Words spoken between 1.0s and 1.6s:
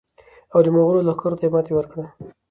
لښکرو ته یې